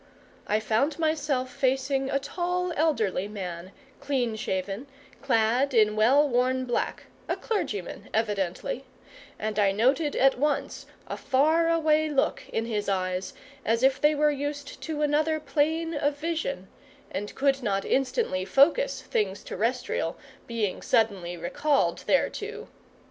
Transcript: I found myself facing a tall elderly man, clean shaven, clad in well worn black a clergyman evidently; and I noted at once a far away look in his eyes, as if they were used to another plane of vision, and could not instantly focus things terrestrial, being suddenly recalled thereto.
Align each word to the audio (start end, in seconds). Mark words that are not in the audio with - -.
I 0.47 0.59
found 0.59 0.97
myself 0.97 1.53
facing 1.53 2.09
a 2.09 2.17
tall 2.17 2.73
elderly 2.75 3.27
man, 3.27 3.71
clean 3.99 4.35
shaven, 4.35 4.87
clad 5.21 5.75
in 5.75 5.95
well 5.95 6.27
worn 6.27 6.65
black 6.65 7.03
a 7.29 7.35
clergyman 7.35 8.09
evidently; 8.11 8.85
and 9.37 9.59
I 9.59 9.71
noted 9.71 10.15
at 10.15 10.39
once 10.39 10.87
a 11.05 11.15
far 11.17 11.69
away 11.69 12.09
look 12.09 12.41
in 12.51 12.65
his 12.65 12.89
eyes, 12.89 13.33
as 13.63 13.83
if 13.83 14.01
they 14.01 14.15
were 14.15 14.31
used 14.31 14.81
to 14.81 15.03
another 15.03 15.39
plane 15.39 15.93
of 15.93 16.17
vision, 16.17 16.67
and 17.11 17.35
could 17.35 17.61
not 17.61 17.85
instantly 17.85 18.43
focus 18.43 19.03
things 19.03 19.43
terrestrial, 19.43 20.17
being 20.47 20.81
suddenly 20.81 21.37
recalled 21.37 22.05
thereto. 22.07 22.69